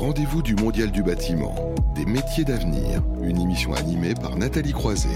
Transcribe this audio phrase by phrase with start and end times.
[0.00, 1.54] rendez-vous du Mondial du bâtiment,
[1.94, 5.08] des métiers d'avenir, une émission animée par Nathalie Croiset.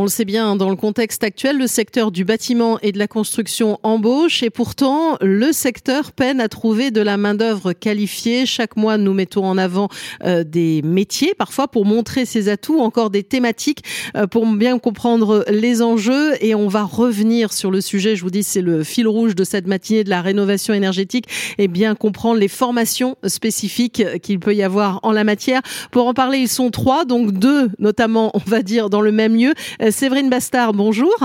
[0.00, 3.06] On le sait bien, dans le contexte actuel, le secteur du bâtiment et de la
[3.06, 8.46] construction embauche et pourtant, le secteur peine à trouver de la main-d'œuvre qualifiée.
[8.46, 9.90] Chaque mois, nous mettons en avant
[10.24, 13.84] euh, des métiers, parfois pour montrer ses atouts, encore des thématiques
[14.16, 18.16] euh, pour bien comprendre les enjeux et on va revenir sur le sujet.
[18.16, 21.26] Je vous dis, c'est le fil rouge de cette matinée de la rénovation énergétique
[21.58, 25.60] et bien comprendre les formations spécifiques qu'il peut y avoir en la matière.
[25.90, 29.36] Pour en parler, ils sont trois, donc deux notamment, on va dire, dans le même
[29.36, 29.52] lieu.
[29.90, 31.16] Séverine Bastard, bonjour.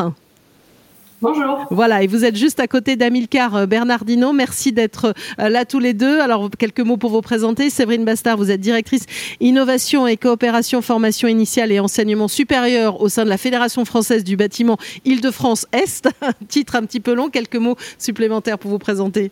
[1.21, 1.65] Bonjour.
[1.71, 4.33] Voilà, et vous êtes juste à côté d'Amilcar euh, Bernardino.
[4.33, 6.19] Merci d'être euh, là tous les deux.
[6.19, 7.69] Alors, quelques mots pour vous présenter.
[7.69, 9.05] Séverine Bastard, vous êtes directrice
[9.39, 14.35] innovation et coopération, formation initiale et enseignement supérieur au sein de la Fédération française du
[14.35, 16.09] bâtiment Île-de-France-Est.
[16.47, 17.29] Titre un petit peu long.
[17.29, 19.31] Quelques mots supplémentaires pour vous présenter.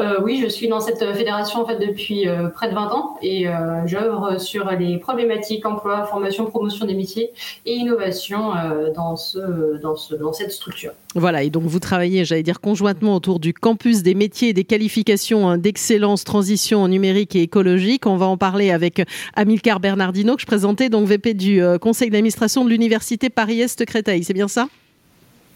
[0.00, 3.18] Euh, oui, je suis dans cette fédération en fait depuis euh, près de 20 ans
[3.20, 7.30] et euh, j'œuvre sur les problématiques emploi, formation, promotion des métiers
[7.66, 8.52] et innovation
[8.94, 10.92] dans, ce, dans, ce, dans cette structure.
[11.14, 14.64] Voilà, et donc vous travaillez, j'allais dire, conjointement autour du campus des métiers et des
[14.64, 18.06] qualifications hein, d'excellence, transition numérique et écologique.
[18.06, 19.02] On va en parler avec
[19.34, 24.24] Amilcar Bernardino, que je présentais, donc VP du conseil d'administration de l'université Paris-Est Créteil.
[24.24, 24.68] C'est bien ça?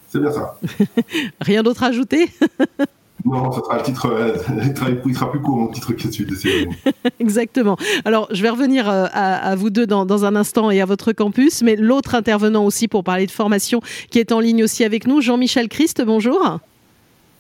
[0.09, 0.59] C'est bien ça.
[1.41, 2.29] Rien d'autre à ajouter?
[3.25, 4.37] Non, ça sera le titre, euh,
[5.07, 6.29] il sera plus court mon titre qui suite.
[7.21, 7.77] Exactement.
[8.05, 11.13] Alors, je vais revenir euh, à, vous deux dans, dans, un instant et à votre
[11.13, 15.07] campus, mais l'autre intervenant aussi pour parler de formation qui est en ligne aussi avec
[15.07, 16.59] nous, Jean-Michel Christ, bonjour.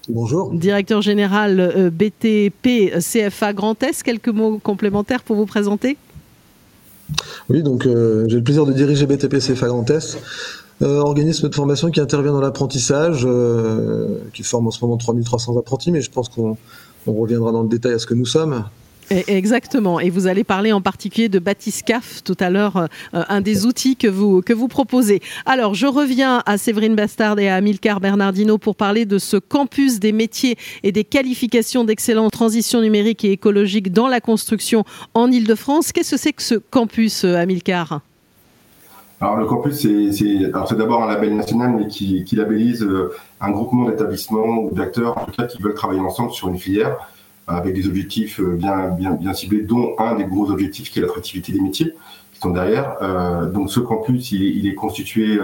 [0.08, 0.52] Bonjour.
[0.54, 5.98] Directeur général euh, BTP CFA Grand Est, quelques mots complémentaires pour vous présenter?
[7.50, 10.18] Oui, donc j'ai le plaisir de diriger BTP CFA Grand Est.
[10.82, 15.56] Euh, organisme de formation qui intervient dans l'apprentissage, euh, qui forme en ce moment 3300
[15.56, 16.56] apprentis, mais je pense qu'on
[17.06, 18.64] reviendra dans le détail à ce que nous sommes.
[19.10, 20.00] Exactement.
[20.00, 23.96] Et vous allez parler en particulier de Batiscaf tout à l'heure, euh, un des outils
[23.96, 25.20] que vous, que vous proposez.
[25.46, 30.00] Alors, je reviens à Séverine Bastard et à Amilcar Bernardino pour parler de ce campus
[30.00, 35.92] des métiers et des qualifications d'excellente transition numérique et écologique dans la construction en Ile-de-France.
[35.92, 38.00] Qu'est-ce que c'est que ce campus, Amilcar?
[39.24, 44.64] Alors le campus, c'est d'abord un label national, mais qui, labellise euh, un groupement d'établissements
[44.64, 46.98] ou d'acteurs, en tout cas, qui veulent travailler ensemble sur une filière
[47.46, 51.60] avec des objectifs euh, bien, ciblés, dont un des gros objectifs qui est l'attractivité des
[51.60, 51.94] métiers
[52.34, 52.96] qui sont derrière.
[53.00, 55.38] Euh, donc ce campus, il, est constitué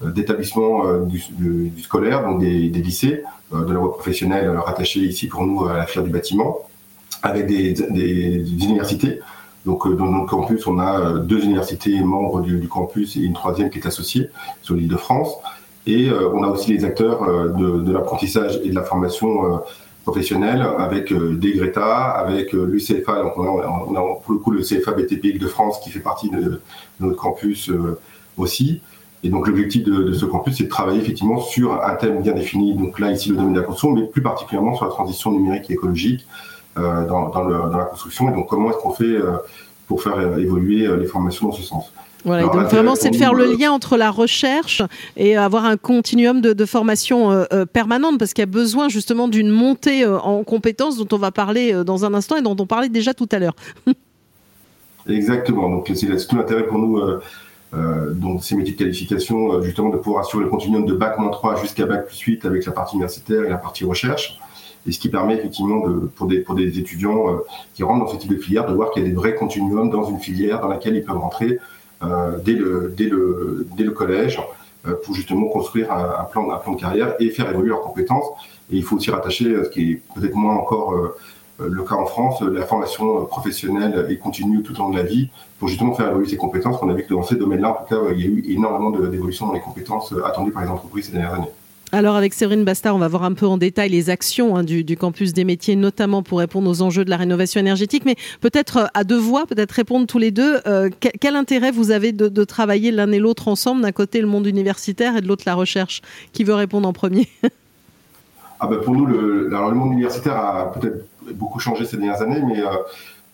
[0.00, 0.84] d'établissements
[1.82, 6.04] scolaire, donc des, lycées, de la voie professionnelle rattachés ici pour nous à la filière
[6.04, 6.58] du bâtiment,
[7.24, 9.18] avec des, des universités
[9.68, 13.34] donc, euh, dans notre campus, on a euh, deux universités membres du, campus et une
[13.34, 14.30] troisième qui est associée
[14.62, 15.34] sur l'île de France.
[15.86, 17.20] Et euh, on a aussi les acteurs
[17.54, 19.60] de, l'apprentissage et de la formation
[20.04, 25.24] professionnelle avec des Greta, avec l'UCFA, donc on a, pour le coup le CFA BTP
[25.24, 26.62] Île de France qui fait partie de,
[27.00, 27.70] notre campus
[28.38, 28.80] aussi.
[29.22, 32.74] Et donc l'objectif de, ce campus, c'est de travailler effectivement sur un thème bien défini,
[32.74, 35.74] donc là ici le domaine de la mais plus particulièrement sur la transition numérique et
[35.74, 36.26] écologique,
[36.78, 38.30] euh, dans, la construction.
[38.30, 39.32] Et donc, comment est-ce qu'on fait euh,
[39.86, 41.92] pour faire euh, évoluer les formations dans ce sens?
[42.24, 44.82] Voilà, donc vraiment, c'est de faire le lien entre la recherche
[45.16, 50.04] et avoir un continuum de, formation permanente, parce qu'il y a besoin justement d'une montée
[50.04, 53.28] en compétences dont on va parler dans un instant et dont on parlait déjà tout
[53.30, 53.54] à l'heure.
[55.08, 57.00] Exactement, donc c'est tout l'intérêt pour nous,
[58.14, 62.08] donc ces métiers de qualification, justement de pouvoir assurer le continuum de Bac-3 jusqu'à Bac
[62.08, 64.38] plus 8 avec la partie universitaire et la partie recherche
[64.88, 67.38] et ce qui permet effectivement de, pour, des, pour des étudiants euh,
[67.74, 69.90] qui rentrent dans ce type de filière de voir qu'il y a des vrais continuums
[69.90, 71.58] dans une filière dans laquelle ils peuvent rentrer
[72.02, 74.40] euh, dès, le, dès, le, dès le collège
[74.86, 78.24] euh, pour justement construire un, plan, un plan de carrière et faire évoluer leurs compétences.
[78.72, 80.94] Et il faut aussi rattacher, ce qui est peut-être moins encore
[81.58, 85.30] le cas en France, la formation professionnelle et continue tout au long de la vie
[85.58, 86.76] pour justement faire évoluer ces compétences.
[86.82, 88.90] On a vu que dans ces domaines-là, en tout cas, il y a eu énormément
[88.90, 91.50] d'évolution dans les compétences attendues par les entreprises ces dernières années.
[91.90, 94.96] Alors avec Séverine Bastard, on va voir un peu en détail les actions hein, du,
[94.96, 98.04] campus des métiers, notamment pour répondre aux enjeux de la rénovation énergétique.
[98.04, 100.58] Mais peut-être euh, à deux voix, peut-être répondre tous les deux.
[100.66, 104.46] Euh, quel, intérêt vous avez de, travailler l'un et l'autre ensemble, d'un côté le monde
[104.46, 106.02] universitaire et de l'autre la recherche
[106.34, 107.28] Qui veut répondre en premier?
[108.60, 112.60] Ah ben Pour nous, le, monde universitaire a peut-être beaucoup changé ces dernières années, mais
[112.60, 112.70] euh,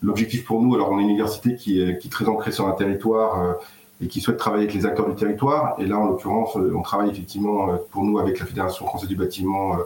[0.03, 3.57] l'objectif pour nous, alors on est une université qui est très ancrée sur un territoire
[4.01, 5.77] et qui souhaitent travailler avec les acteurs du territoire.
[5.79, 9.17] Et là, en l'occurrence, on travaille effectivement euh, pour nous avec la Fédération française du
[9.17, 9.79] bâtiment euh,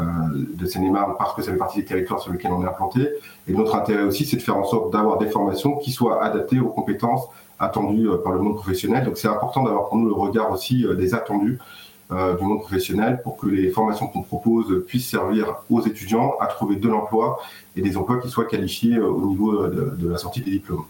[0.00, 0.04] euh,
[0.54, 3.08] de Seine-et-Marne parce que ça fait partie des territoires sur lesquels on est implanté.
[3.48, 6.60] Et notre intérêt aussi, c'est de faire en sorte d'avoir des formations qui soient adaptées
[6.60, 9.04] aux compétences attendues par le monde professionnel.
[9.04, 11.58] Donc c'est important d'avoir pour nous le regard aussi des attendus
[12.10, 16.76] du monde professionnel pour que les formations qu'on propose puissent servir aux étudiants à trouver
[16.76, 17.40] de l'emploi
[17.74, 20.84] et des emplois qui soient qualifiés au niveau de la sortie des diplômes.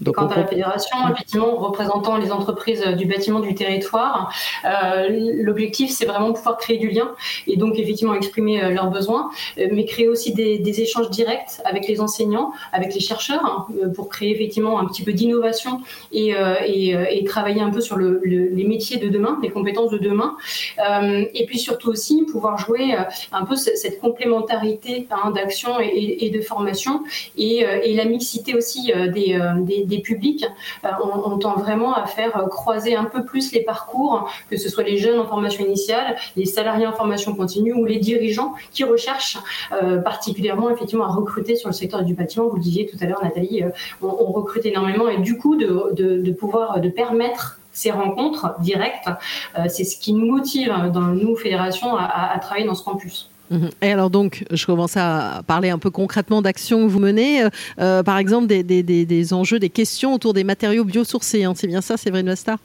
[0.00, 4.32] Donc, quant à la fédération, effectivement, représentant les entreprises du bâtiment du territoire,
[4.64, 5.08] euh,
[5.42, 7.10] l'objectif c'est vraiment pouvoir créer du lien
[7.46, 11.60] et donc effectivement exprimer euh, leurs besoins, euh, mais créer aussi des, des, échanges directs
[11.64, 15.80] avec les enseignants, avec les chercheurs, hein, pour créer effectivement un petit peu d'innovation
[16.12, 16.34] et,
[16.66, 20.36] et, et, travailler un peu sur le, les métiers de demain, les compétences de demain,
[20.78, 22.94] et puis surtout aussi pouvoir jouer
[23.32, 27.02] un peu cette complémentarité hein, d'action et, et, de formation
[27.36, 27.64] et,
[27.94, 29.38] la mixité aussi des
[29.68, 30.44] des, publics.
[30.84, 34.68] Euh, on, tend vraiment à faire euh, croiser un peu plus les parcours, que ce
[34.68, 38.84] soit les jeunes en formation initiale, les salariés en formation continue ou les dirigeants qui
[38.84, 39.38] recherchent
[39.72, 42.48] euh, particulièrement effectivement à recruter sur le secteur du bâtiment.
[42.48, 43.64] Vous le disiez tout à l'heure, Nathalie,
[44.02, 49.08] on, recrute énormément et du coup de, pouvoir de permettre ces rencontres directes,
[49.68, 53.30] c'est ce qui nous motive dans nous fédération à travailler dans ce campus.
[53.50, 53.70] Mhm.
[53.82, 57.48] Et alors donc, je commence à parler un peu concrètement d'actions que vous menez, euh,
[57.80, 61.44] euh, par exemple des, enjeux, des questions autour des matériaux biosourcés.
[61.44, 61.54] Hein.
[61.56, 62.58] C'est bien ça, vrai, Nostar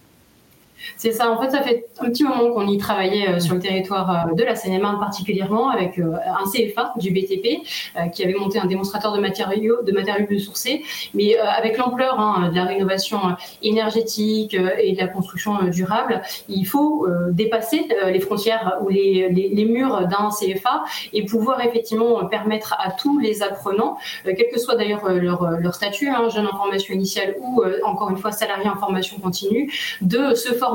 [0.97, 1.31] c'est ça.
[1.31, 4.33] En fait, ça fait un petit moment qu'on y travaillait euh, sur le territoire euh,
[4.33, 7.63] de la Seine-et-Marne particulièrement avec euh, un CFA du BTP
[8.13, 10.83] qui avait monté un démonstrateur de matériaux, de matériaux biosourcés.
[11.13, 13.19] Mais avec l'ampleur hein, de la rénovation
[13.61, 20.07] énergétique et de la construction durable, il faut dépasser les frontières ou les, les, murs
[20.07, 20.83] d'un CFA
[21.13, 26.09] et pouvoir effectivement permettre à tous les apprenants, quel que soit d'ailleurs leur, leur, statut,
[26.09, 29.71] hein, jeune en formation initiale ou encore une fois salarié en formation continue,
[30.01, 30.72] de se former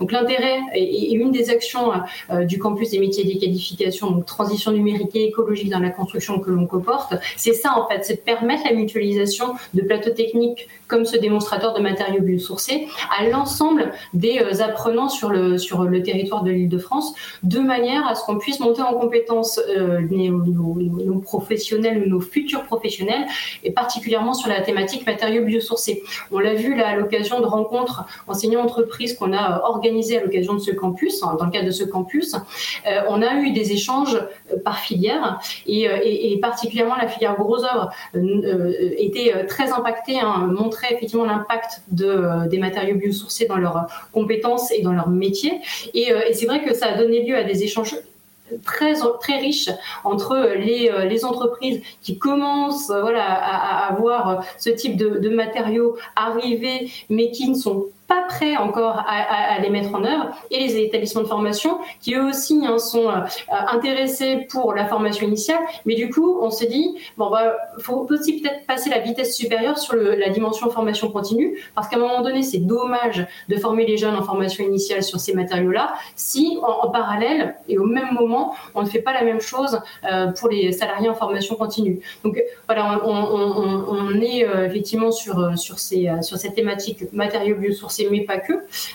[0.00, 1.92] donc l'intérêt et, une des actions
[2.30, 6.40] euh, du campus des métiers des qualifications, donc transition numérique et écologique dans la construction
[6.40, 10.68] que l'on comporte, c'est ça en fait, c'est de permettre la mutualisation de plateaux techniques
[10.86, 12.88] comme ce démonstrateur de matériaux biosourcés
[13.18, 16.68] à l'ensemble des euh, apprenants sur le, sur le territoire de l'île
[17.42, 22.64] de manière à ce qu'on puisse monter en compétences euh, nos, professionnels ou nos futurs
[22.64, 23.26] professionnels,
[23.62, 26.02] et particulièrement sur la thématique matériaux biosourcés.
[26.32, 30.60] On l'a vu là à l'occasion de rencontres enseignants-entreprises qu'on a organisées à l'occasion de
[30.60, 32.34] ce campus, hein, dans le cadre de ce campus.
[32.34, 34.18] Euh, on a eu des échanges
[34.64, 35.82] par filière et,
[36.32, 40.50] et, particulièrement la filière gros œuvres était très impactée, hein,
[40.90, 45.60] effectivement l'impact de, euh, des matériaux biosourcés dans leurs compétences et dans leur métier.
[45.92, 47.96] Et, euh, c'est vrai que ça a donné lieu à des échanges
[48.62, 49.70] très très riches
[50.04, 56.90] entre les, euh, entreprises qui commencent voilà à, avoir ce type de, de matériaux arrivés
[57.08, 61.22] mais qui ne sont pas prêts encore à, les mettre en œuvre, et les établissements
[61.22, 66.10] de formation qui eux aussi hein, sont euh, intéressés pour la formation initiale, mais du
[66.10, 70.28] coup on se dit bon bah faut aussi peut-être passer la vitesse supérieure sur la
[70.28, 74.22] dimension formation continue, parce qu'à un moment donné c'est dommage de former les jeunes en
[74.22, 79.00] formation initiale sur ces matériaux-là, si en, parallèle et au même moment on ne fait
[79.00, 79.80] pas la même chose
[80.10, 82.00] euh, pour les salariés en formation continue.
[82.22, 88.20] Donc voilà, on, est euh, effectivement sur sur ces sur cette thématique matériaux biosourcés mais
[88.20, 88.52] pas que.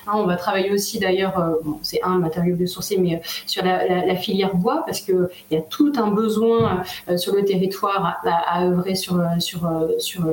[0.07, 4.15] Hein, on va travailler aussi d'ailleurs, euh, c'est un matériau biosourcé, mais euh, sur la,
[4.15, 8.95] filière bois, parce qu'il y a tout un besoin euh, sur le territoire à, œuvrer
[8.95, 10.23] sur, sur, sur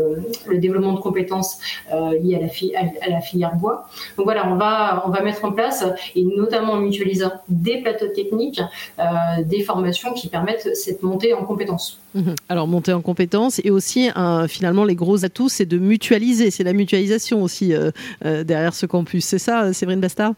[0.46, 1.58] le développement de compétences
[1.92, 3.88] liées à la, filière bois.
[4.16, 5.84] Donc voilà, on va, on va mettre en place,
[6.14, 8.60] et notamment en mutualisant des plateaux techniques,
[9.44, 12.00] des formations qui permettent cette montée en compétences.
[12.14, 12.35] Mhm.
[12.49, 14.08] Alors monter en compétences et aussi
[14.49, 17.73] finalement les gros atouts c'est de mutualiser, c'est la mutualisation aussi
[18.23, 19.25] derrière ce campus.
[19.25, 20.34] C'est ça, Séverine Bastard?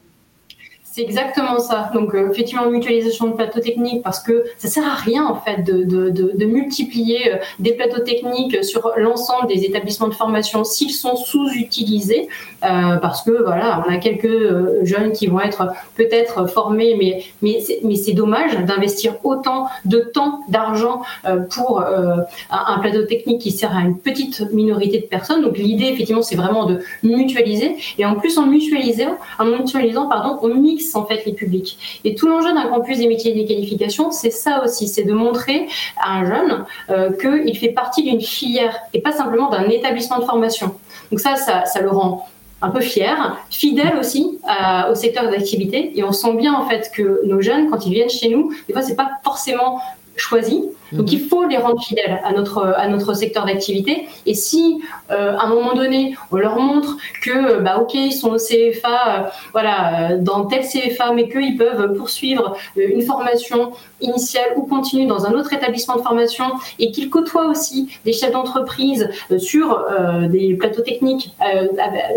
[0.98, 1.90] C'est exactement ça.
[1.94, 5.62] Donc, euh, effectivement, mutualisation de plateaux techniques, parce que ça sert à rien, en fait,
[5.62, 12.28] de, multiplier euh, des plateaux techniques sur l'ensemble des établissements de formation s'ils sont sous-utilisés,
[12.64, 17.60] euh, parce que, voilà, on a quelques jeunes qui vont être peut-être formés, mais, mais,
[17.60, 21.02] c'est dommage d'investir autant de temps, d'argent
[21.50, 25.42] pour un, un, plateau technique qui sert à une petite minorité de personnes.
[25.42, 27.76] Donc, l'idée, effectivement, c'est vraiment de mutualiser.
[27.98, 32.00] Et en plus, en mutualisant, en mutualisant pardon, on mixe en fait les publics.
[32.04, 35.12] Et tout l'enjeu d'un campus des métiers et des qualifications, c'est ça aussi, c'est de
[35.12, 35.66] montrer
[36.00, 40.24] à un jeune euh, qu'il fait partie d'une filière et pas simplement d'un établissement de
[40.24, 40.74] formation.
[41.10, 42.26] Donc ça, ça, ça le rend
[42.60, 45.92] un peu fier, fidèle aussi euh, au secteur d'activité.
[45.96, 48.72] Et on sent bien en fait que nos jeunes, quand ils viennent chez nous, des
[48.72, 49.80] fois c'est pas forcément
[50.16, 51.12] choisi, Donc mhm.
[51.12, 54.08] il faut les rendre fidèles à notre, à notre secteur d'activité.
[54.26, 54.80] Et si
[55.10, 58.88] euh, à un moment donné, on leur montre que, bah, ok, ils sont au CFA,
[58.88, 65.26] euh, voilà, dans tel CFA, mais qu'ils peuvent poursuivre une formation initiale ou continue dans
[65.26, 66.44] un autre établissement de formation
[66.78, 69.84] et qu'ils côtoient aussi des chefs d'entreprise sur
[70.28, 71.34] des plateaux techniques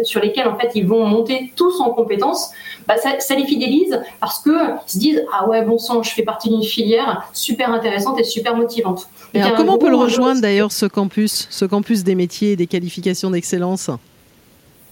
[0.04, 2.52] sur lesquels en fait ils vont monter tous en compétences,
[2.88, 6.12] bah, ça, ça, les fidélise parce que ils se disent ah ouais bon sang, je
[6.12, 9.10] fais partie d'une filière super intéressante et super motivante.
[9.34, 12.68] Et comment on peut le rejoindre d'ailleurs ce campus, ce campus des métiers et des
[12.68, 13.90] qualifications d'excellence?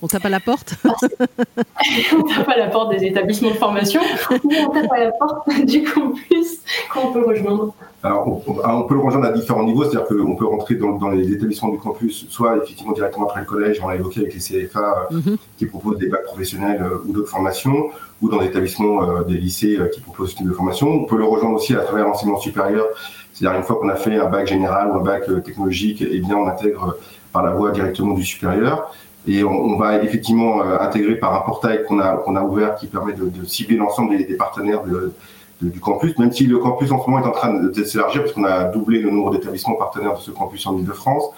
[0.02, 0.76] On tape à la porte?
[0.86, 4.00] On tape à la porte des établissements de formation
[4.32, 6.60] ou on tape à la porte du campus
[6.94, 10.76] qu'on peut rejoindre alors, on, peut le rejoindre à différents niveaux, c'est-à-dire qu'on peut rentrer
[10.76, 14.34] dans, les établissements du campus, soit effectivement directement après le collège, on l'a évoqué avec
[14.34, 15.38] les CFA mhm.
[15.58, 17.90] qui proposent des bacs professionnels euh, ou d'autres formations,
[18.22, 20.88] ou dans des établissements euh, des lycées euh, qui proposent ce type de formation.
[20.88, 22.86] On peut le rejoindre aussi à travers l'enseignement supérieur,
[23.40, 26.36] c'est-à-dire une fois qu'on a fait un bac général ou un bac technologique, eh bien
[26.36, 26.98] on intègre
[27.32, 28.94] par la voie directement du supérieur.
[29.28, 33.14] Et on, va effectivement intégrer par un portail qu'on a, qu'on a ouvert qui permet
[33.14, 34.82] de, cibler l'ensemble des, partenaires
[35.62, 38.34] du campus, même si le campus en ce moment est en train de, s'élargir, parce
[38.34, 41.32] qu'on a doublé le nombre d'établissements partenaires de ce campus en Ile-de-France,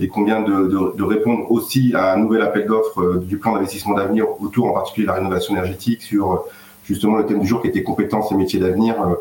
[0.00, 3.94] et qu'on vient de, répondre aussi à un nouvel appel d'offres euh, du plan d'investissement
[3.94, 6.36] d'avenir autour en particulier de la rénovation énergétique sur euh,
[6.84, 9.14] justement le thème du jour qui était compétences et métiers d'avenir euh,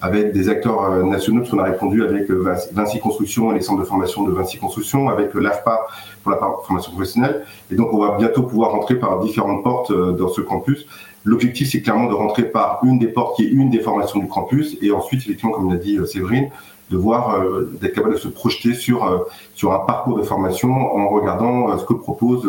[0.00, 3.86] avec des acteurs nationaux, parce qu'on a répondu avec Vinci Construction et les centres de
[3.86, 5.86] formation de Vinci Construction, avec l'AFPA
[6.22, 7.44] pour la formation professionnelle.
[7.70, 10.86] Et donc, on va bientôt pouvoir rentrer par différentes portes dans ce campus
[11.26, 14.28] L'objectif, c'est clairement de rentrer par une des portes qui est une des formations du
[14.28, 16.50] campus, et ensuite, effectivement, comme l'a dit euh, Séverine,
[16.88, 19.18] de voir, euh, d'être capable de se projeter sur, euh,
[19.56, 22.46] sur un parcours de formation en regardant ce que propose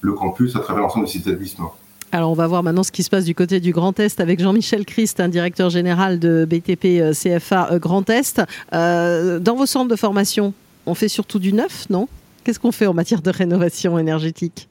[0.00, 1.74] le campus à travers l'ensemble de ces établissements.
[2.12, 4.40] Alors on va voir maintenant ce qui se passe du côté du Grand Est avec
[4.40, 8.40] Jean-Michel Christ, un directeur général de BTP CFA Grand Est.
[8.72, 10.52] dans vos centres de formation,
[10.86, 12.08] on fait surtout du neuf, non?
[12.42, 14.68] Qu'est-ce qu'on fait en matière de rénovation énergétique?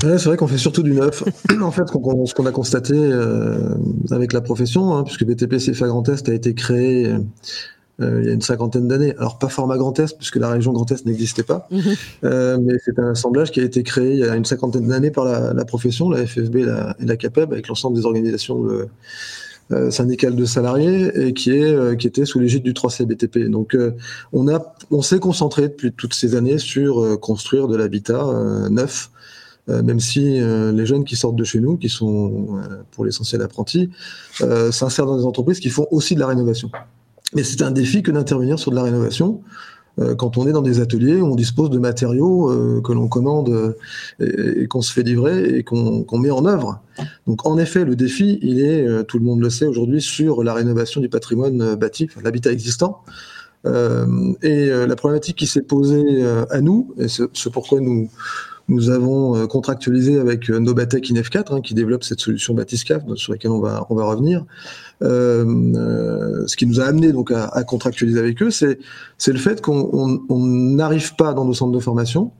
[0.00, 1.24] C'est vrai qu'on fait surtout du neuf.
[1.62, 3.74] en fait, ce qu'on a constaté euh,
[4.10, 7.18] avec la profession, hein, puisque BTP CFA Grand Est a été créé euh,
[8.00, 9.14] il y a une cinquantaine d'années.
[9.18, 11.82] Alors pas format Grand Est, puisque la région Grand Est n'existait pas, mhm.
[12.24, 15.10] euh, mais c'est un assemblage qui a été créé il y a une cinquantaine d'années
[15.10, 18.66] par la, profession, la FFB et la, et la CAPEB, avec l'ensemble des organisations
[19.90, 23.50] syndicales de salariés et qui est qui était sous l'égide du 3C BTP.
[23.50, 23.76] Donc
[24.32, 28.24] on a on s'est concentré depuis toutes ces années sur construire de l'habitat
[28.70, 29.10] neuf
[29.68, 33.04] euh, même si euh, les jeunes qui sortent de chez nous, qui sont euh, pour
[33.04, 33.90] l'essentiel apprentis,
[34.70, 36.70] s'insèrent dans des entreprises qui font aussi de la rénovation.
[37.34, 39.42] Mais c'est un défi que d'intervenir sur de la rénovation
[40.16, 43.74] quand on est dans des ateliers où on dispose de matériaux que l'on commande
[44.20, 46.80] et, qu'on se fait livrer et qu'on met en œuvre.
[47.26, 50.54] Donc en effet, le défi, il est, tout le monde le sait aujourd'hui, sur la
[50.54, 53.02] rénovation du patrimoine bâti, l'habitat existant.
[53.64, 58.08] et la problématique qui s'est posée à nous, et c'est pourquoi nous,
[58.68, 63.32] nous avons euh, contractualisé avec euh, Nobatec INF4, hein, qui développe cette solution Batiscaf, sur
[63.32, 64.44] laquelle on va, revenir.
[65.02, 65.44] Euh,
[65.74, 68.78] euh, ce qui nous a amené donc à, contractualiser avec eux, c'est
[69.26, 72.32] le fait qu'on n'arrive pas dans nos centres de formation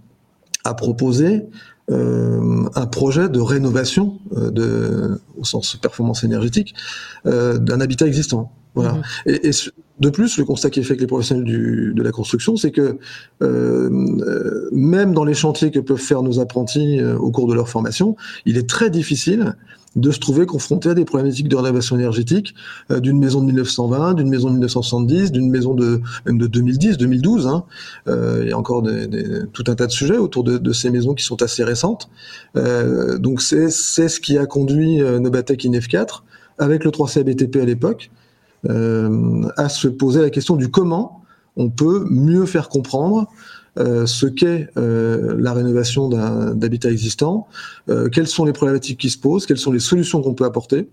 [0.64, 1.46] à proposer
[1.90, 4.18] euh, un projet de rénovation
[5.38, 6.74] au sens performance énergétique
[7.24, 8.52] d'un habitat existant.
[8.82, 8.94] Voilà.
[8.94, 9.02] Mmh.
[9.26, 9.52] Et, et,
[10.00, 12.70] de plus, le constat qui est fait avec les professionnels du, de la construction, c'est
[12.70, 12.98] que
[13.42, 13.88] euh,
[14.70, 18.16] même dans les chantiers que peuvent faire nos apprentis euh, au cours de leur formation,
[18.46, 19.56] il est très difficile
[19.96, 22.54] de se trouver confronté à des problématiques de rénovation énergétique
[22.92, 26.98] euh, d'une maison de 1920, d'une maison de 1970, d'une maison de même de 2010,
[26.98, 27.46] 2012.
[27.48, 27.64] Hein.
[28.06, 30.72] Euh, il y a encore des, des, tout un tas de sujets autour de, de,
[30.72, 32.08] ces maisons qui sont assez récentes.
[32.56, 36.24] Euh, donc c'est ce qui a conduit euh, Nobatec INEF 4
[36.58, 38.17] avec le 3C BTP à l'époque euh,
[38.66, 41.22] à se poser la question du comment
[41.56, 43.28] on peut mieux faire comprendre
[43.78, 47.46] euh, ce qu'est euh, la rénovation d'habitat existant,
[48.12, 50.88] quelles sont les problématiques qui se posent, quelles sont les solutions qu'on peut apporter,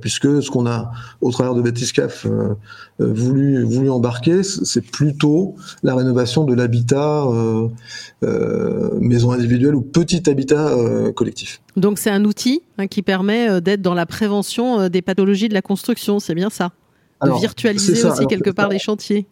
[0.00, 0.90] puisque ce qu'on a
[1.20, 2.54] au travers de Betiscaf euh,
[2.98, 7.68] voulu voulu embarquer, c'est plutôt la rénovation de l'habitat euh,
[9.00, 10.74] maison individuelle ou petit habitat
[11.14, 11.60] collectif.
[11.76, 15.62] Donc c'est un outil hein, qui permet d'être dans la prévention des pathologies de la
[15.62, 16.72] construction, c'est bien ça?
[17.22, 19.26] De virtualiser aussi quelque part les chantiers.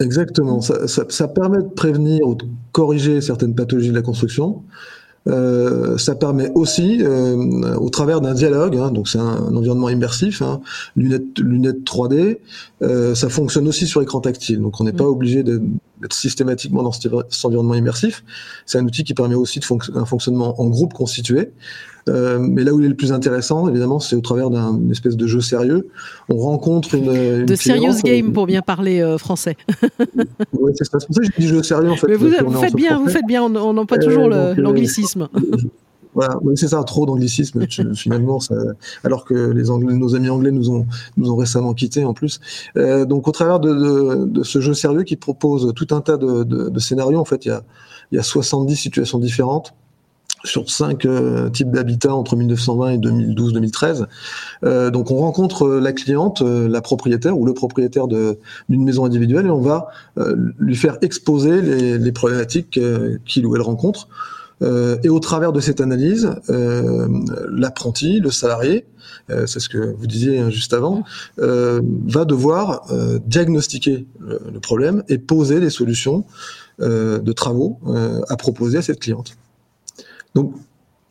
[0.00, 4.62] Exactement, ça, ça, ça, permet de prévenir ou de corriger certaines pathologies de la construction.
[5.28, 10.42] Euh, ça permet aussi, euh, au travers d'un dialogue, hein, donc c'est un, environnement immersif,
[10.42, 10.60] hein,
[10.96, 12.38] lunettes, lunettes 3D,
[12.82, 15.08] euh, ça fonctionne aussi sur écran tactile, donc on n'est pas mm.
[15.08, 17.12] obligé d'être systématiquement dans cet,
[17.44, 18.24] environnement immersif.
[18.66, 21.50] C'est un outil qui permet aussi de un fonctionnement en groupe constitué.
[22.08, 25.26] Mais là où il est le plus intéressant, évidemment, c'est au travers d'une espèce de
[25.26, 25.88] jeu sérieux.
[26.28, 29.56] On rencontre une, une de serious game pour bien parler français.
[30.52, 30.98] oui, c'est ça.
[31.00, 32.08] C'est pour ça que j'ai dit jeu sérieux en fait.
[32.08, 33.42] Mais vous, faites bien, vous faites bien.
[33.42, 35.28] On pas toujours l'anglicisme.
[36.14, 38.54] Voilà, c'est ça, trop d'anglicisme finalement, ça,
[39.02, 42.38] alors que les Anglais, nos amis anglais nous ont, nous ont récemment quittés en plus.
[42.76, 46.18] Euh, donc au travers de, de, de, ce jeu sérieux qui propose tout un tas
[46.18, 47.62] de, de scénarios, en fait, il y a,
[48.10, 49.72] il y a 70 situations différentes
[50.44, 54.06] sur cinq euh, types d'habitats entre 1920 et 2012-2013.
[54.64, 59.46] Euh, donc on rencontre la cliente, euh, la propriétaire ou le propriétaire d'une maison individuelle
[59.46, 62.78] et on va euh, lui faire exposer les, problématiques
[63.24, 64.08] qu'il ou elle rencontre.
[64.62, 67.08] Euh, et au travers de cette analyse, euh,
[67.50, 68.86] l'apprenti, le salarié,
[69.30, 71.04] euh, c'est ce que vous disiez hein, juste avant,
[71.36, 72.86] va devoir
[73.26, 76.24] diagnostiquer le, problème et poser des solutions
[76.78, 77.78] de travaux
[78.28, 79.36] à proposer à cette cliente.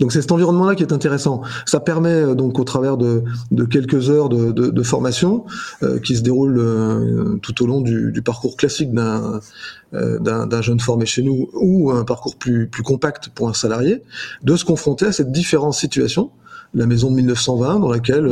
[0.01, 1.43] Donc c'est cet environnement-là qui est intéressant.
[1.67, 3.23] Ça permet euh, donc au travers de,
[3.69, 5.45] quelques heures de, formation
[5.83, 11.21] euh, qui se déroulent euh, tout au long du, parcours classique d'un jeune formé chez
[11.21, 14.01] nous ou un parcours plus, compact pour un salarié,
[14.41, 16.31] de se confronter à cette différentes situations
[16.73, 18.29] la maison de 1920 dans laquelle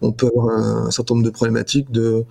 [0.00, 2.24] on peut avoir un, certain nombre de problématiques de,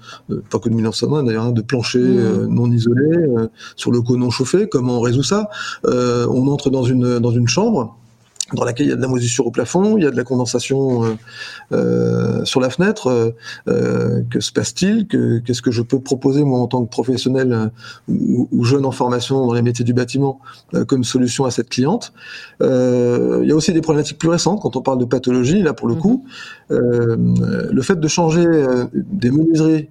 [0.50, 2.48] pas que de 1920 d'ailleurs hein, de plancher mmh.
[2.48, 3.28] non isolé
[3.76, 5.50] sur le co non chauffé comment on résout ça?
[5.84, 7.98] On entre dans une dans une chambre
[8.54, 10.24] dans laquelle il y a de la moisissure au plafond, il y a de la
[10.24, 11.16] condensation euh,
[11.72, 13.08] euh sur la fenêtre.
[13.08, 13.32] Euh,
[13.68, 17.72] euh, que se passe-t-il Qu'est-ce que je peux proposer moi en tant que professionnel
[18.08, 20.40] ou, ou, jeune en formation dans les métiers du bâtiment
[20.88, 22.14] comme solution à cette cliente
[22.62, 25.62] Il y a aussi des problématiques plus récentes quand on parle de pathologie.
[25.62, 26.26] Là, pour le coup,
[26.70, 28.46] le fait de changer
[28.94, 29.90] des menuiseries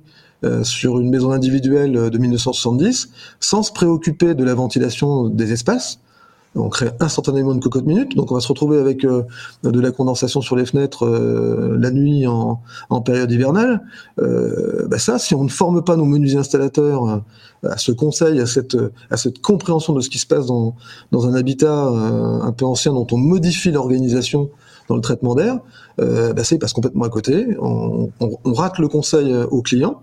[0.62, 6.00] sur une maison individuelle de 1970 sans se préoccuper de la ventilation des espaces
[6.54, 9.22] on crée instantanément une cocotte minute, donc on va se retrouver avec euh,
[9.62, 12.60] de la condensation sur les fenêtres euh, la nuit en,
[13.04, 13.80] période hivernale.
[14.20, 17.22] Euh, bah ça, si on ne forme pas nos menus installateurs
[17.64, 18.76] à ce conseil, à cette,
[19.10, 20.76] à cette compréhension de ce qui se passe dans,
[21.10, 24.50] dans un habitat un peu ancien dont on modifie l'organisation
[24.88, 25.58] dans le traitement d'air,
[25.98, 27.56] bah ça, il passe complètement à côté.
[27.60, 30.02] On, on, rate le conseil au client.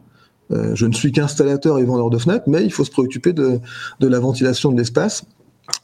[0.50, 3.60] je ne suis qu'installateur et vendeur de fenêtres, mais il faut se préoccuper de,
[4.00, 5.24] de la ventilation de l'espace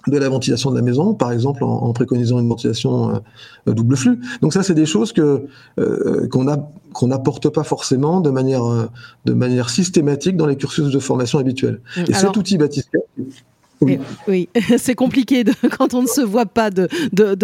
[0.07, 3.21] de la ventilation de la maison, par exemple en, préconisant une ventilation
[3.67, 4.19] euh, double flux.
[4.41, 5.45] Donc ça, c'est des choses que
[5.79, 8.85] euh, qu'on a qu'on n'apporte pas forcément de manière euh,
[9.25, 11.81] de manière systématique dans les cursus de formation habituels.
[12.07, 12.99] Et cet outil Batisca
[13.81, 15.43] oui, c'est compliqué
[15.77, 16.87] quand on ne se voit pas de,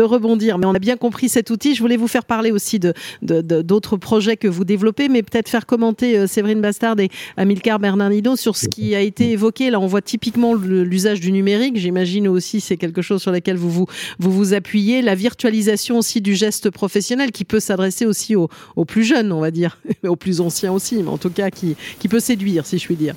[0.01, 1.75] rebondir, mais on a bien compris cet outil.
[1.75, 5.65] Je voulais vous faire parler aussi de d'autres projets que vous développez, mais peut-être faire
[5.65, 9.69] commenter euh, Séverine Bastard et Amilcar Bernardino sur ce qui a été évoqué.
[9.69, 11.77] Là, on voit typiquement l'usage du numérique.
[11.77, 13.85] J'imagine aussi c'est quelque chose sur lequel vous vous,
[14.19, 15.01] vous vous appuyez.
[15.01, 19.41] La virtualisation aussi du geste professionnel qui peut s'adresser aussi aux, aux plus jeunes, on
[19.41, 22.77] va dire, aux plus anciens aussi, mais en tout cas qui, qui peut séduire, si
[22.77, 23.15] je puis dire.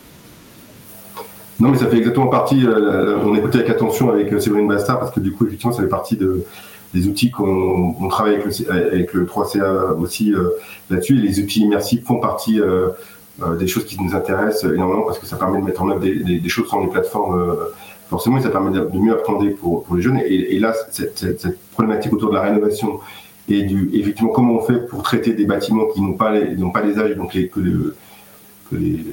[1.61, 2.67] Non, mais ça fait exactement partie.
[2.67, 5.83] Euh, on écoutait avec attention avec euh, Séverine Bastard parce que du coup, effectivement, ça
[5.83, 6.45] fait partie de,
[6.93, 10.51] des outils qu'on on travaille avec le, avec le 3CA aussi euh,
[10.91, 11.19] là-dessus.
[11.19, 12.61] Et les outils immersifs font partie
[13.59, 16.49] des choses qui nous intéressent énormément parce que ça permet de mettre en œuvre des,
[16.49, 17.57] choses sur les plateformes.
[18.11, 20.21] forcément, et ça permet de, mieux apprendre pour, les jeunes.
[20.27, 23.01] Et, là, cette, problématique autour de la rénovation
[23.49, 26.71] et du, effectivement, comment on fait pour traiter des bâtiments qui n'ont pas les, n'ont
[26.71, 27.95] pas les âges, donc les, que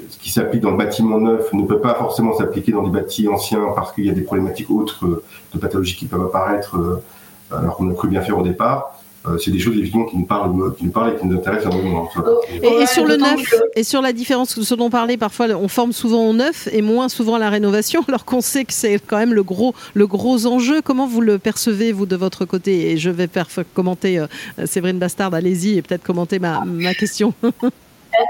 [0.09, 3.35] ce qui s'applique dans le bâtiment neuf ne peut pas forcément s'appliquer dans des bâtiments
[3.35, 7.03] anciens parce qu'il y a des problématiques autres euh, de pathologies qui peuvent apparaître euh,
[7.51, 8.97] alors qu'on a cru bien faire au départ.
[9.27, 11.71] Euh, c'est des choses évidemment qui nous parlent, qui nous parlent et qui nous intéressent
[11.71, 12.09] énormément.
[12.49, 15.67] Et, et sur le neuf, et sur la différence, ce dont on parlait parfois, on
[15.67, 18.97] forme souvent au neuf et moins souvent à la rénovation, alors qu'on sait que c'est
[19.05, 20.81] quand même le gros, le gros enjeu.
[20.81, 22.91] Comment vous le percevez vous de votre côté?
[22.91, 24.25] Et je vais faire commenter
[24.65, 27.33] Séverine Bastard, allez-y et peut-être commenter ma, ma question.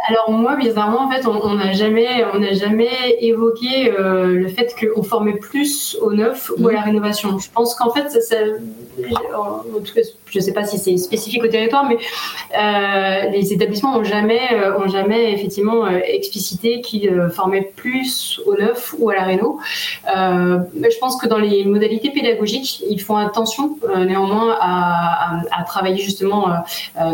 [0.08, 4.76] alors moi, bizarrement, en fait, on n'a jamais, on n'a jamais évoqué euh, le fait
[4.80, 7.40] qu'on formait plus au neuf ou à la rénovation.
[7.40, 8.36] Je pense qu'en fait, ça, ça,
[9.36, 11.98] en tout cas, je ne sais pas si c'est spécifique au territoire, mais
[12.58, 18.56] euh, les établissements ont jamais, euh, ont jamais effectivement euh, explicité qu'ils formaient plus au
[18.56, 19.60] neuf ou à la réno.
[20.06, 26.02] Je pense que dans les modalités pédagogiques, ils font attention néanmoins à, à, à, travailler
[26.02, 26.48] justement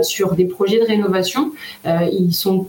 [0.02, 1.52] sur des projets de rénovation.
[1.86, 2.67] ils sont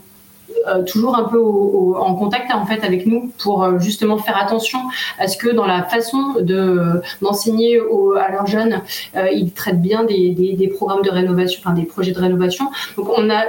[0.85, 4.79] toujours un peu en contact en fait avec nous pour euh, justement faire attention
[5.17, 7.79] à ce que dans la façon de d'enseigner
[8.19, 8.81] à leurs jeunes,
[9.15, 12.65] euh, ils traitent bien des, programmes de rénovation, enfin des projets de rénovation.
[12.97, 13.43] Donc on a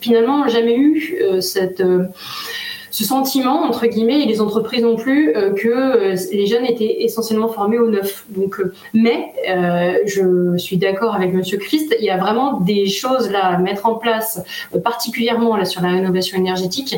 [0.00, 1.82] finalement jamais eu cette
[2.92, 7.78] ce sentiment entre guillemets et les entreprises non plus que les jeunes étaient essentiellement formés
[7.78, 8.24] au neuf.
[8.28, 8.60] Donc,
[8.92, 9.32] mais
[10.06, 13.86] je suis d'accord avec Monsieur Christ, il y a vraiment des choses là à mettre
[13.86, 14.42] en place,
[14.84, 16.96] particulièrement là sur la rénovation énergétique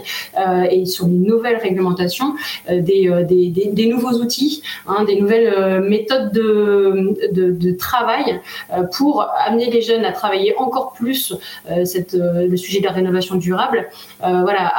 [0.70, 2.34] et sur les nouvelles réglementations,
[2.68, 8.40] des, des, des, nouveaux outils, hein, des nouvelles méthodes de, de, travail
[8.96, 11.34] pour amener les jeunes à travailler encore plus
[11.68, 13.86] le sujet de la rénovation durable,
[14.20, 14.72] voilà,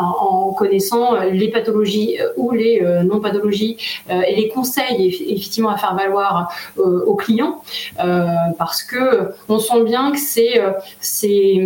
[0.00, 3.76] en connaissant les pathologies ou les non pathologies
[4.08, 7.62] et les conseils effectivement à faire valoir aux clients,
[8.58, 10.60] parce que on sent bien que c'est
[11.00, 11.64] c'est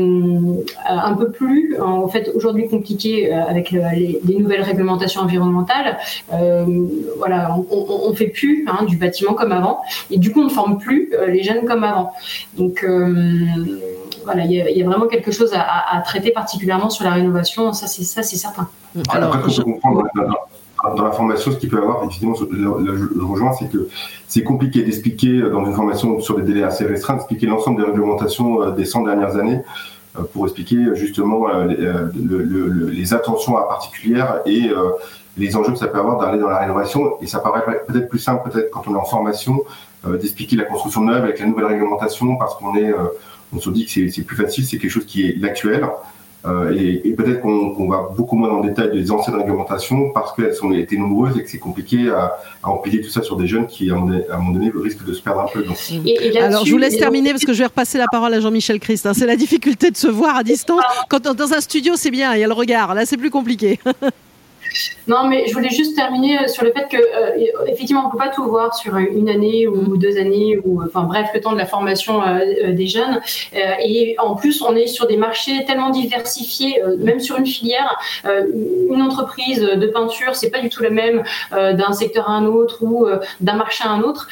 [0.87, 5.98] un peu plus en fait aujourd'hui compliqué avec les, nouvelles réglementations environnementales.
[7.18, 10.50] voilà, on, on, fait plus hein, du bâtiment comme avant, et du coup on ne
[10.50, 12.12] forme plus les jeunes comme avant.
[12.57, 12.85] Donc
[14.24, 18.05] voilà, il y, a vraiment quelque chose à, traiter particulièrement sur la rénovation, ça c'est
[18.05, 18.68] ça c'est certain.
[19.09, 19.62] Alors, Après, je...
[19.62, 20.05] comprendre
[20.96, 23.88] dans, la formation, ce qu'il peut y avoir, effectivement, je, le rejoins, c'est que
[24.26, 28.62] c'est compliqué d'expliquer dans une formation sur des délais assez restreints, d'expliquer l'ensemble des réglementations
[28.62, 29.61] euh, des 100 dernières années
[30.18, 32.09] euh, pour expliquer justement euh,
[32.88, 34.70] les, attentions à particulières et
[35.37, 37.20] les enjeux que ça peut avoir d'aller dans la rénovation.
[37.20, 39.62] Et ça paraît peut-être plus simple, peut-être quand on est en formation,
[40.07, 42.94] d'expliquer la construction neuve avec la nouvelle réglementation parce qu'on est
[43.53, 45.87] on se dit que c'est plus facile, c'est quelque chose qui est l'actuel.
[46.46, 50.57] Euh, et, peut-être qu'on va beaucoup moins dans le détail des anciennes réglementations parce qu'elles
[50.64, 53.90] ont été nombreuses et que c'est compliqué à, empiler tout ça sur des jeunes qui,
[53.90, 55.64] à un moment donné, risquent de se perdre un peu.
[56.38, 59.07] Alors, je vous laisse terminer parce que je vais repasser la parole à Jean-Michel Christ.
[59.07, 59.12] Hein.
[59.14, 60.83] C'est la difficulté de se voir à distance.
[61.09, 62.94] Quand dans un studio, c'est bien, il y a le regard.
[62.94, 63.79] Là, c'est plus compliqué.
[65.07, 68.29] Non, mais je voulais juste terminer sur le fait que euh, effectivement, on peut pas
[68.29, 71.66] tout voir sur une année ou deux années ou enfin bref le temps de la
[71.66, 73.20] formation euh, euh, des jeunes.
[73.53, 79.03] et en plus, on est sur des marchés tellement diversifiés, même sur une filière, une
[79.03, 83.07] entreprise de peinture, c'est pas du tout la même d'un secteur à un autre ou
[83.40, 84.29] d'un marché à un autre.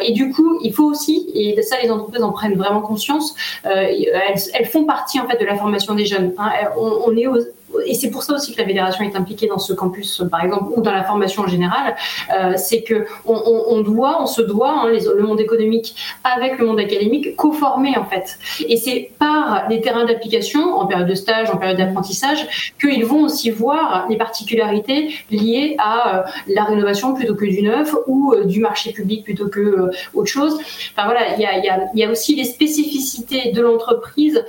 [0.00, 4.66] et du coup, il faut aussi, et ça, les entreprises en prennent vraiment conscience, elles,
[4.66, 6.32] font partie en fait de la formation des jeunes.
[6.38, 6.50] Hein.
[6.76, 7.38] On, on, est aux,
[7.86, 10.72] et c'est pour ça aussi que la fédération est impliquée dans ce campus, par exemple,
[10.76, 11.94] ou dans la formation en général,
[12.34, 16.80] euh, c'est que on, doit, on se doit, hein, le monde économique avec le monde
[16.80, 18.38] académique, co-former en fait.
[18.68, 23.24] Et c'est par les terrains d'application, en période de stage, en période d'apprentissage, qu'ils vont
[23.24, 28.44] aussi voir les particularités liées à euh, la rénovation plutôt que du neuf ou euh,
[28.44, 30.58] du marché public plutôt que autre chose.
[30.92, 34.44] Enfin voilà, il y a, aussi les spécificités de l'entreprise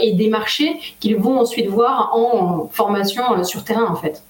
[0.00, 4.22] et des marchés qu'ils vont ensuite voir en formation euh, sur terrain en fait.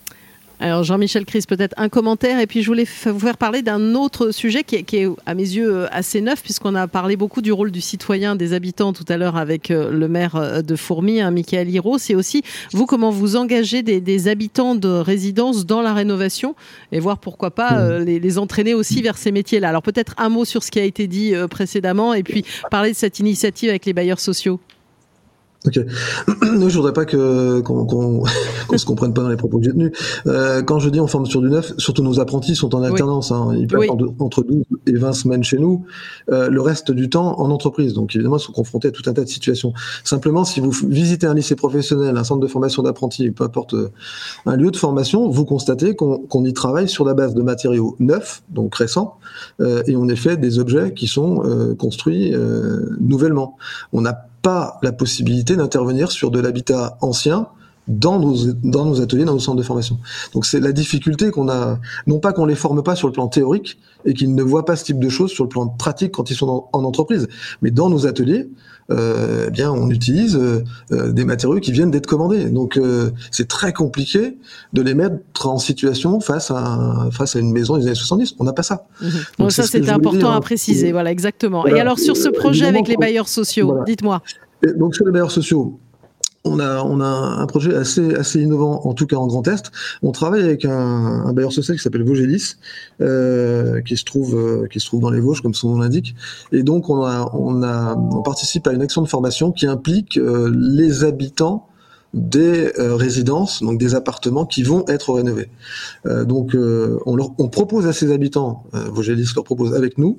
[0.59, 4.31] Alors Jean-Michel Chris, peut-être un commentaire et puis je voulais vous faire parler d'un autre
[4.31, 7.71] sujet qui est, à mes yeux euh, assez neuf puisqu'on a parlé beaucoup du rôle
[7.71, 11.69] du citoyen, des habitants tout à l'heure avec euh, le maire de Fourmi, hein, Michael
[11.69, 11.99] Hiro.
[11.99, 16.55] C'est aussi vous comment vous engagez des, habitants de résidence dans la rénovation
[16.91, 18.05] et voir pourquoi pas mmh.
[18.05, 19.69] les, les, entraîner aussi vers ces métiers-là.
[19.69, 22.97] Alors peut-être un mot sur ce qui a été dit précédemment et puis parler de
[22.97, 24.59] cette initiative avec les bailleurs sociaux.
[25.67, 25.79] Ok.
[26.27, 27.87] je voudrais pas que qu'on
[28.69, 29.93] qu'on se comprenne pas dans les propos que j'ai tenus.
[30.27, 33.33] Euh, quand je dis on forme sur du neuf, surtout nos apprentis sont en alternance.
[33.33, 33.55] Hein.
[33.57, 35.85] Ils peuvent entre 12 et 20 semaines chez nous,
[36.31, 37.95] euh, le reste du temps en entreprise.
[37.95, 39.73] Donc évidemment, ils sont confrontés à tout un tas de situations.
[40.05, 43.91] Simplement, si vous visitez un lycée professionnel, un centre de formation d'apprentis, peu importe euh,
[44.47, 48.43] un lieu de formation, vous constatez qu'on y travaille sur la base de matériaux neufs,
[48.49, 49.19] donc récents,
[49.61, 51.43] euh, et on est fait des objets qui sont
[51.79, 52.35] construits
[53.01, 53.57] nouvellement.
[53.93, 57.49] On a pas la possibilité d'intervenir sur de l'habitat ancien
[57.89, 59.99] dans nos, dans nos ateliers, dans nos centres de formation.
[60.35, 63.29] Donc c'est la difficulté qu'on a, non pas qu'on les forme pas sur le plan
[63.29, 66.31] théorique et qu'ils ne voient pas ce type de choses sur le plan pratique quand
[66.31, 67.29] ils sont en entreprise,
[67.63, 68.49] mais dans nos ateliers,
[68.91, 72.45] euh, eh bien on utilise euh, euh, des matériaux qui viennent d'être commandés.
[72.51, 72.79] Donc
[73.31, 74.39] c'est très compliqué
[74.73, 78.37] de les mettre en situation face à face à une maison des années 70.
[78.39, 78.87] On n'a pas ça.
[79.39, 80.93] Donc ça c'est important à préciser.
[80.93, 81.67] Voilà exactement.
[81.67, 84.23] Et alors sur ce projet avec les bailleurs sociaux, dites-moi.
[84.77, 85.79] Donc sur les bailleurs sociaux,
[86.47, 89.71] on a, un projet assez, innovant, en tout cas en Grand Est.
[90.03, 92.57] On travaille avec un, bailleur social qui s'appelle Vosgelis,
[93.01, 96.15] euh, qui se trouve, euh, qui se trouve dans les Vosges, comme son nom l'indique.
[96.53, 100.19] Et donc, on a, on a, on participe à une action de formation qui implique
[100.19, 101.69] euh, les habitants
[102.15, 105.51] des euh, résidences, donc des appartements qui vont être rénovés.
[106.07, 110.19] Euh, donc euh, on, leur, on propose à ces habitants, Vogélis leur propose avec nous,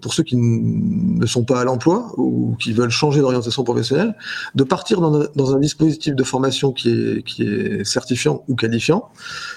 [0.00, 4.14] pour ceux qui ne sont pas à l'emploi ou qui veulent changer d'orientation professionnelle,
[4.54, 9.08] de partir dans, dans, un dispositif de formation qui est, qui est certifiant ou qualifiant,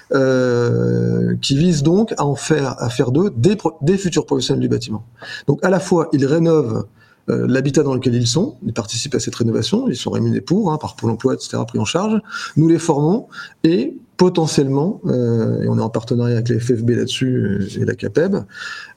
[0.10, 5.06] qui vise donc à en faire, à faire d'eux des, des futurs professionnels du bâtiment.
[5.48, 6.86] Donc à la fois ils rénovent
[7.28, 10.78] l'habitat dans lequel ils sont, ils participent à cette rénovation, ils sont rémunérés pour, hein,
[10.78, 12.22] par Pôle emploi, etc., pris en charge.
[12.56, 13.28] Nous les formons
[13.64, 17.96] et potentiellement, euh, et on est en partenariat avec les FFB là-dessus euh, et la
[17.96, 18.38] CAPEB,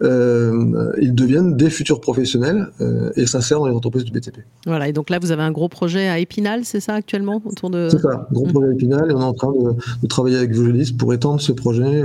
[0.02, 4.38] euh, ils deviennent des futurs professionnels euh, et s'insèrent dans les entreprises du BTP.
[4.66, 7.70] Voilà, et donc là, vous avez un gros projet à Épinal, c'est ça actuellement autour
[7.70, 7.88] de...
[7.90, 8.52] C'est ça, gros mmh.
[8.52, 11.40] projet à Épinal, et on est en train de, de travailler avec Vogelis pour étendre
[11.40, 12.02] ce projet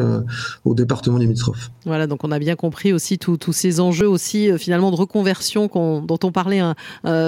[0.66, 1.70] au département limitrophe.
[1.86, 6.20] Voilà, donc on a bien compris aussi tous ces enjeux aussi finalement de reconversion dont
[6.24, 6.76] on parlait hein,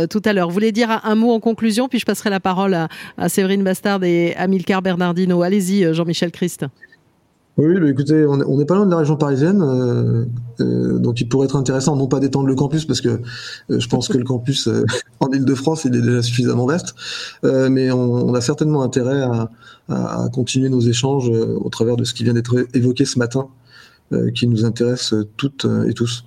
[0.07, 0.47] tout à l'heure.
[0.47, 3.63] Vous voulez dire un, mot en conclusion, puis je passerai la parole à, à Séverine
[3.63, 5.41] Bastard et Amilcar Bernardino.
[5.41, 5.74] Allez-y.
[5.83, 6.65] Euh, Jean-Michel Christ.
[7.57, 10.25] Oui, bah, écoutez, on n'est pas loin de la région parisienne, euh,
[10.59, 13.21] euh, donc il pourrait être intéressant non pas d'étendre le campus parce que
[13.69, 14.67] je pense que le campus
[15.21, 16.95] en Ile-de-France il est déjà suffisamment vaste,
[17.43, 19.21] mais on, a certainement intérêt
[19.87, 23.47] à, continuer nos échanges au travers de ce qui vient d'être évoqué ce matin,
[24.33, 26.25] qui nous intéresse toutes et tous.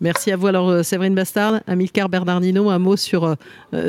[0.00, 0.46] Merci à vous.
[0.46, 3.36] Alors, Séverine Bastard, Amilcar Bernardino, un mot sur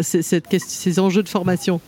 [0.02, 1.80] ces enjeux de formation.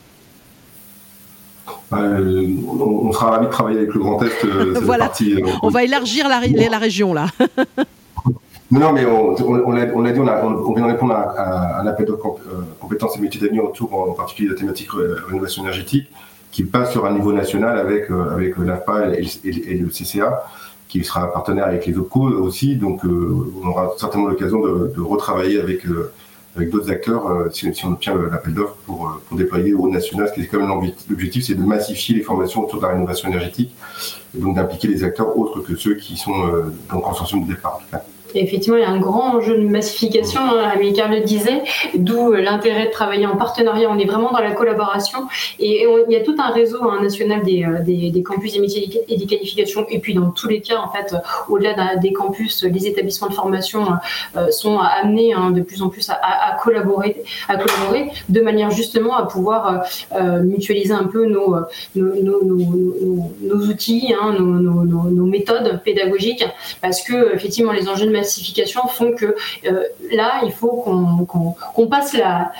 [1.92, 4.44] Euh, on, sera ravis de travailler avec le Grand Est.
[4.44, 5.10] Euh, voilà.
[5.20, 7.26] Euh, on va élargir la, la région là.
[8.70, 12.18] non, mais on, l'a dit, on, vient de répondre à, un appel de
[12.80, 14.88] compétences et métiers d'avenir autour en particulier de la thématique
[15.28, 16.08] rénovation énergétique
[16.50, 20.44] qui passe sur un niveau national avec, avec l'AFPA et, le CCA
[20.88, 22.76] qui sera partenaire avec les OPCO aussi.
[22.76, 25.82] Donc, on aura certainement l'occasion de, de, retravailler avec
[26.56, 30.28] avec d'autres acteurs euh, si, on obtient l'appel d'offres pour, euh, déployer au national.
[30.28, 33.28] Ce qui est quand même l'objectif, c'est de massifier les formations autour de la rénovation
[33.28, 33.74] énergétique
[34.36, 37.54] et donc d'impliquer les acteurs autres que ceux qui sont euh, dans le consortium de
[37.54, 37.80] départ
[38.40, 41.62] effectivement, il y a un grand enjeu de massification, hein, Amilcar le disait,
[41.94, 43.88] d'où euh, l'intérêt de travailler en partenariat.
[43.90, 45.26] On est vraiment dans la collaboration
[45.58, 48.60] et, il y a tout un réseau hein, national des, euh, des, des, campus des
[48.60, 49.86] métiers et des qualifications.
[49.88, 51.18] Et puis, dans tous les cas, en fait, euh,
[51.48, 53.86] au-delà des campus, les établissements de formation
[54.50, 59.26] sont amenés hein, de plus en plus à, collaborer, à collaborer de manière justement à
[59.26, 59.84] pouvoir
[60.42, 61.56] mutualiser un peu nos,
[61.94, 66.44] nos, nos, nos outils, nos, méthodes pédagogiques,
[66.80, 68.25] parce que effectivement, les enjeux de massification
[68.88, 69.36] font que
[69.66, 70.84] euh, là, il faut
[71.26, 72.52] qu'on passe la,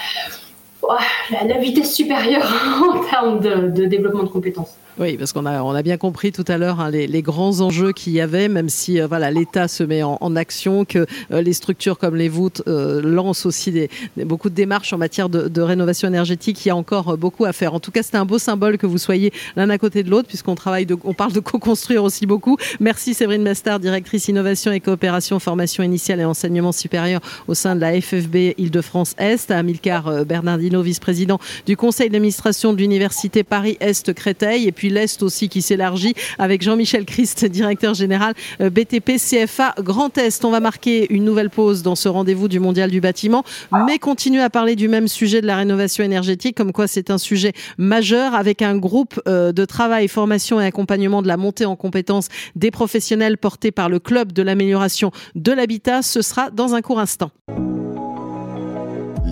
[1.58, 2.50] vitesse supérieure
[2.94, 4.74] en termes de développement de compétences.
[4.98, 7.60] Oui, parce qu'on a, on a bien compris tout à l'heure hein, les, les, grands
[7.60, 11.42] enjeux qu'il y avait, même si euh, voilà l'État se met en, action, que euh,
[11.42, 16.08] les structures comme les voûtes euh, lancent aussi beaucoup de démarches en matière de, rénovation
[16.08, 16.64] énergétique.
[16.64, 17.74] Il y a encore beaucoup à faire.
[17.74, 20.28] En tout cas, c'est un beau symbole que vous soyez l'un à côté de l'autre,
[20.28, 22.56] puisqu'on travaille, on parle de co-construire aussi beaucoup.
[22.80, 27.80] Merci Séverine Bastard, directrice innovation et coopération, formation initiale et enseignement supérieur au sein de
[27.80, 34.14] la FFB Île-de-France Est, à Amilcar Bernardino, vice-président du conseil d'administration de l'université Paris Est
[34.14, 39.74] Créteil, et puis l'Est aussi qui s'élargit avec Jean-Michel Christ, directeur général euh, BTP CFA
[39.80, 40.44] Grand Est.
[40.44, 43.44] On va marquer une nouvelle pause dans ce rendez-vous du Mondial du bâtiment,
[43.86, 47.18] mais continuer à parler du même sujet de la rénovation énergétique, comme quoi c'est un
[47.18, 51.76] sujet majeur avec un groupe euh, de travail, formation et accompagnement de la montée en
[51.76, 56.02] compétences des professionnels porté par le Club de l'amélioration de l'habitat.
[56.02, 57.30] Ce sera dans un court instant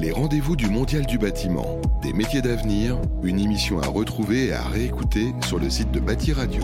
[0.04, 4.62] les rendez-vous du Mondial du bâtiment, des métiers d'avenir, une émission à retrouver et à
[4.62, 6.62] réécouter sur le site de Bâti Radio.